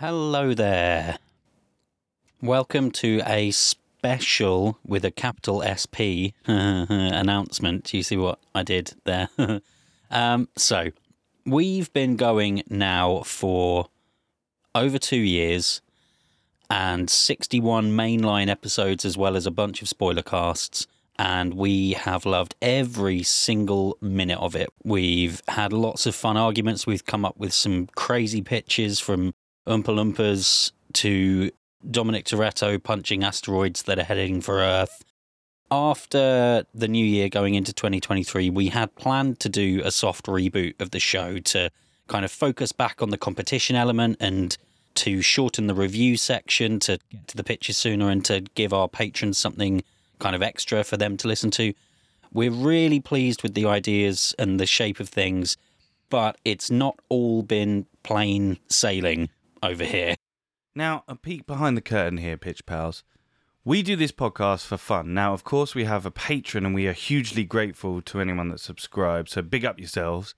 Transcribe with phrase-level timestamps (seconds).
[0.00, 1.16] Hello there.
[2.42, 7.94] Welcome to a special with a capital SP announcement.
[7.94, 9.30] You see what I did there?
[10.10, 10.90] um, so,
[11.46, 13.88] we've been going now for
[14.74, 15.80] over two years
[16.68, 20.86] and 61 mainline episodes, as well as a bunch of spoiler casts.
[21.18, 24.68] And we have loved every single minute of it.
[24.84, 26.86] We've had lots of fun arguments.
[26.86, 29.32] We've come up with some crazy pitches from
[29.66, 31.50] Oompa Loompas to
[31.90, 35.04] Dominic Toretto punching asteroids that are heading for Earth.
[35.70, 40.80] After the new year going into 2023, we had planned to do a soft reboot
[40.80, 41.70] of the show to
[42.06, 44.56] kind of focus back on the competition element and
[44.94, 48.88] to shorten the review section to get to the pitches sooner and to give our
[48.88, 49.82] patrons something
[50.20, 51.74] kind of extra for them to listen to.
[52.32, 55.56] We're really pleased with the ideas and the shape of things,
[56.08, 59.28] but it's not all been plain sailing
[59.62, 60.16] over here.
[60.74, 63.02] Now, a peek behind the curtain here, Pitch Pals.
[63.64, 65.12] We do this podcast for fun.
[65.14, 68.60] Now, of course, we have a Patreon and we are hugely grateful to anyone that
[68.60, 70.34] subscribes, so big up yourselves.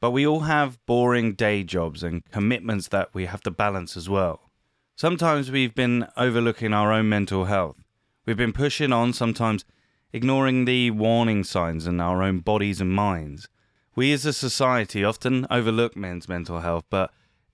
[0.00, 4.08] But we all have boring day jobs and commitments that we have to balance as
[4.08, 4.50] well.
[4.96, 7.82] Sometimes we've been overlooking our own mental health.
[8.24, 9.64] We've been pushing on, sometimes
[10.12, 13.48] ignoring the warning signs in our own bodies and minds.
[13.94, 17.12] We as a society often overlook men's mental health, but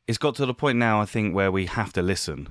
[0.09, 2.49] it's got to the point now, I think, where we have to listen.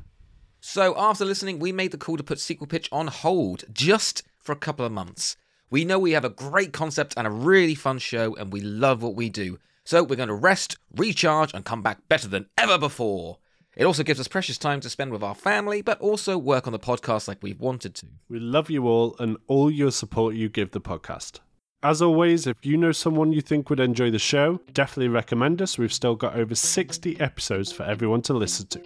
[0.61, 4.51] So, after listening, we made the call to put Sequel Pitch on hold just for
[4.51, 5.35] a couple of months.
[5.69, 9.01] We know we have a great concept and a really fun show, and we love
[9.01, 9.57] what we do.
[9.83, 13.39] So, we're going to rest, recharge, and come back better than ever before.
[13.75, 16.73] It also gives us precious time to spend with our family, but also work on
[16.73, 18.07] the podcast like we've wanted to.
[18.29, 21.39] We love you all and all your support you give the podcast.
[21.87, 25.77] As always, if you know someone you think would enjoy the show, definitely recommend us.
[25.77, 28.81] We've still got over 60 episodes for everyone to listen to.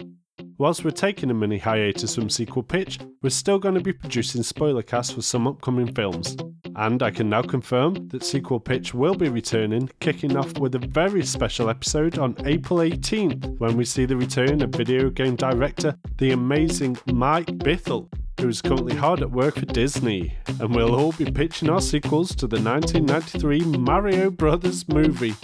[0.56, 4.44] Whilst we're taking a mini hiatus from Sequel Pitch, we're still going to be producing
[4.44, 6.36] spoiler casts for some upcoming films.
[6.76, 10.86] And I can now confirm that Sequel Pitch will be returning, kicking off with a
[10.86, 15.98] very special episode on April 18th when we see the return of video game director,
[16.18, 18.08] the amazing Mike Bithell,
[18.42, 22.34] who is currently hard at work for Disney, and we'll all be pitching our sequels
[22.34, 25.34] to the 1993 Mario Brothers movie.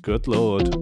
[0.00, 0.74] Good lord.